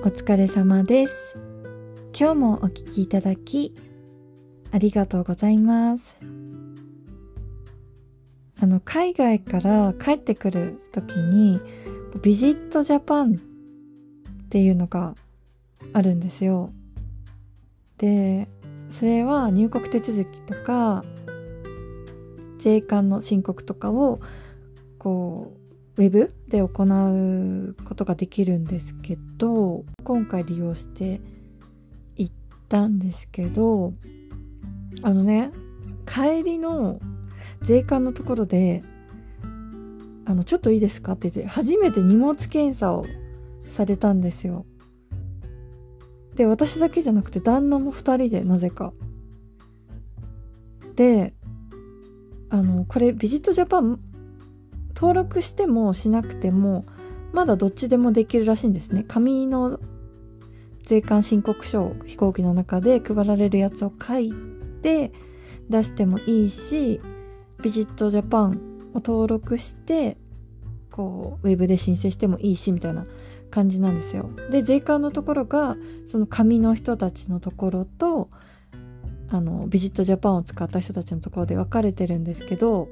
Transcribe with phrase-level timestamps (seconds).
[0.00, 1.36] お疲れ様です。
[2.18, 3.72] 今日もお聞きいただき、
[4.72, 6.16] ありがとうございます。
[8.60, 11.60] あの、海外から帰ってくる時に、
[12.20, 13.38] ビジットジャパンっ
[14.48, 15.14] ていうのが
[15.92, 16.72] あるんですよ。
[17.98, 18.48] で、
[18.88, 21.04] それは入国手続きとか、
[22.58, 24.20] 税関の申告とかを、
[24.98, 25.61] こう、
[25.96, 31.20] ウェブで行うことができるんですけど、今回利用して
[32.16, 32.34] 行っ
[32.68, 33.92] たんですけど、
[35.02, 35.50] あのね、
[36.06, 36.98] 帰りの
[37.60, 38.82] 税関のところで、
[40.24, 43.04] あの、ちょっといいですかって言って、初めて荷物検査を
[43.68, 44.64] されたんですよ。
[46.36, 48.94] で、私だけじゃなくて旦那も二人で、なぜか。
[50.96, 51.34] で、
[52.48, 54.00] あの、これビジットジャパン
[55.02, 56.86] 登録してもしなくても、
[57.32, 59.04] まだどっちでもできるらしいんですね。
[59.08, 59.80] 紙の
[60.86, 64.32] 税関申告書を飛行機の中で配られるやつを書い
[64.80, 65.12] て
[65.68, 67.00] 出してもいいし、
[67.60, 68.50] ビジットジャパン
[68.94, 70.18] を登録して、
[70.92, 73.04] こう、ウェブで申請してもいいし、みたいな
[73.50, 74.30] 感じなんですよ。
[74.52, 78.30] で、税関のところが、その紙の人たちのところと、
[79.28, 82.88] あの、ビジットジャパンを使った人たちのところで分かれてるんですけど、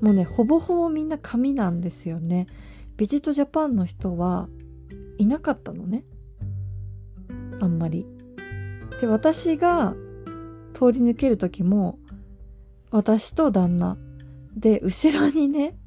[0.00, 2.46] もうね、ほぼほぼみんな紙なんですよね。
[2.96, 4.48] ビジットジャパンの人は
[5.18, 6.04] いなかったのね。
[7.60, 8.06] あんまり。
[9.00, 9.94] で、私が
[10.72, 11.98] 通り抜ける時も、
[12.90, 13.96] 私と旦那。
[14.56, 15.78] で、後ろにね、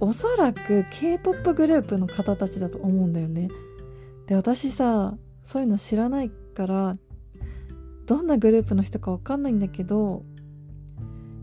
[0.00, 3.48] おそらく K-POP グループの方たちだと思うんだよね。
[4.26, 6.98] で、私さ、そういうの知らないから、
[8.06, 10.24] どんなグループの人かわかんないんだけど、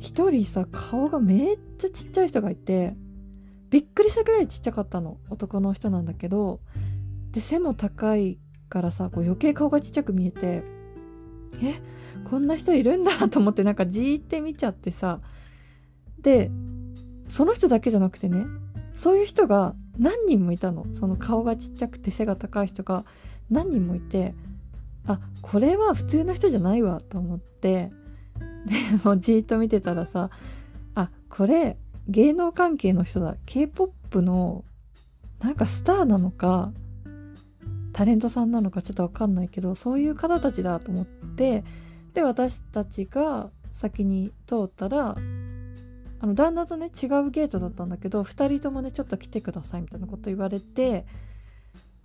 [0.05, 2.95] 一人さ、顔がめっちゃちっちゃい人がいて、
[3.71, 5.17] びっくりしたぐらいちっちゃかったの。
[5.31, 6.61] 男の人なんだけど、
[7.31, 8.37] で、背も高い
[8.69, 10.63] からさ、こう余計顔がちっちゃく見えて、
[11.63, 11.81] え、
[12.29, 15.21] こんな人いるんだと思ってなんかじーって見ちゃってさ、
[16.21, 16.51] で、
[17.27, 18.45] その人だけじゃなくてね、
[18.93, 20.85] そういう人が何人もいたの。
[20.93, 23.05] その顔がちっちゃくて背が高い人が
[23.49, 24.35] 何人もいて、
[25.07, 27.91] あ、これは普通の人じゃないわと思って、
[28.65, 30.29] で、 もうじーっと見てたらさ、
[30.95, 31.77] あ、これ
[32.07, 33.35] 芸能関係の人だ。
[33.45, 34.63] K-POP の
[35.41, 36.71] なんかスターなのか、
[37.93, 41.63] タレントさんなのかちょっとわかんないけど、そういう方たちだと思って、
[42.13, 45.15] で、私たちが先に通ったら、
[46.19, 51.05] あの、旦那とね、違うゲートだったんだけど、二人ともね、ちょっと来てくださいみたいなこと言われて、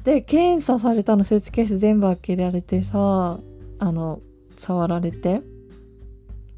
[0.04, 3.38] で、検査されたの、スーツケース全部開けられてさ、
[3.78, 4.20] あの、
[4.56, 5.42] 触られて。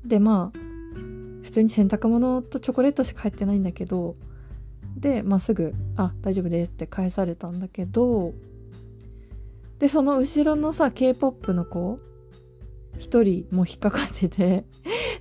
[0.04, 0.58] で、まあ、
[1.42, 4.16] 普通に洗濯物とチョコレートしか入ってないんだけど、
[4.96, 8.32] で、まあ、すぐ、あ、大丈夫ですって返されたんだけど、
[9.78, 11.98] で、その後ろのさ、K-POP の子、
[12.98, 14.64] 一人も引っかかってて、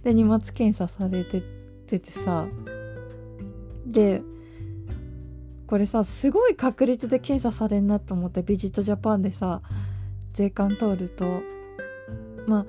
[0.03, 1.41] で、荷物検査されて
[1.87, 2.45] ててさ、
[3.85, 4.21] で、
[5.67, 9.61] これさ、すごい確率で検査されんなと思って、ビジットジャパンでさ、
[10.33, 11.41] 税関通ると、
[12.45, 12.65] まあ、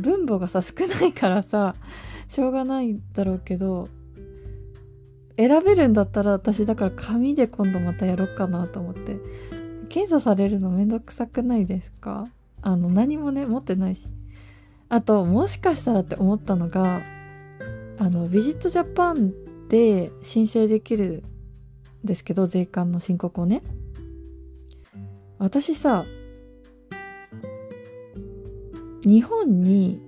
[0.00, 1.74] 分母がさ、少ないからさ、
[2.28, 3.88] しょうがないんだろうけど、
[5.36, 9.16] 選べるんだったら私だから紙で今度またやろうかなと思って。
[9.88, 12.24] 検査されるのめんどくさくないですか？
[12.62, 14.08] あの、何もね、持ってないし。
[14.88, 17.02] あと、もしかしたらって思ったのが、
[17.98, 19.32] あの、ビジットジャパン
[19.68, 21.22] で申請できる
[22.04, 23.62] んですけど、税関の申告をね。
[25.38, 26.04] 私さ、
[29.06, 30.02] 日本に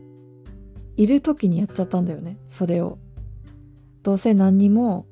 [0.97, 2.99] いる時にやっちゃったんだよね、それを。
[4.03, 5.07] どうせ何にも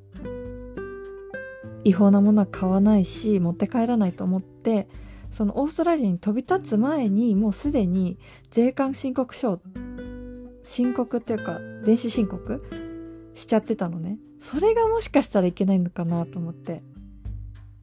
[1.85, 4.89] 違法なものは買わないし、持って帰らないと思って、
[5.31, 8.19] そのオーストラリアに飛び立つ前にもうすでに
[8.51, 9.61] 税関申告書
[10.65, 12.65] 申告っていうか電子申告
[13.35, 14.19] しちゃってたのね。
[14.41, 16.83] それがもしかしたらいけないのかなと思って。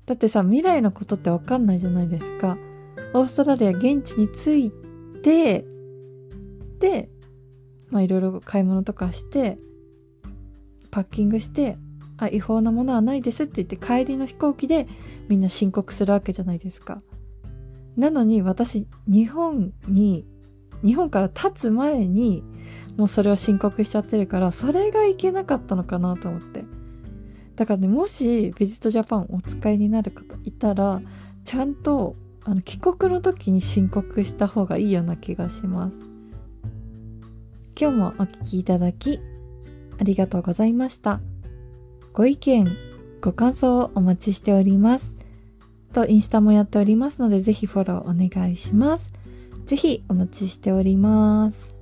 [0.06, 2.58] だってさ、未来のことってわかんないじゃないですか。
[3.14, 4.72] オーストラリア現地に着い
[5.22, 5.66] て、
[6.84, 7.10] で、
[7.90, 9.58] まあいろいろ買い物とかして、
[10.92, 11.78] パッキングして、
[12.18, 14.86] あ、違法なものはないですって言って帰りの飛行機で
[15.30, 17.02] みんな申告するわけじゃないですか。
[17.96, 20.26] なのに私、日本に、
[20.84, 22.44] 日本から立つ前に、
[22.98, 26.66] もうそれを申告しちゃってるから、それがいけなかったのかなと思って。
[27.56, 31.02] だからね、もしビジットジャパンお使いになる方いたら、
[31.46, 36.13] ちゃんと、あの、帰国の時に申告した方がいいような気がします。
[37.84, 39.20] 今日もお聴きいただき、
[40.00, 41.20] ありがとうございました。
[42.14, 42.78] ご意見、
[43.20, 45.14] ご感想をお待ちしております。
[45.92, 49.12] とインスタもやっておりますので、ぜひフォローお願いします。
[49.66, 51.73] ぜひお待ちしております。